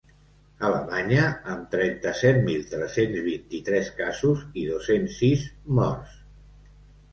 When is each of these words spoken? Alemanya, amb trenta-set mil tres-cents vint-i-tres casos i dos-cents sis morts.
Alemanya, 0.69 1.25
amb 1.55 1.67
trenta-set 1.73 2.39
mil 2.47 2.65
tres-cents 2.73 3.21
vint-i-tres 3.29 3.93
casos 4.01 4.43
i 4.65 4.67
dos-cents 4.73 5.21
sis 5.23 5.47
morts. 5.81 6.19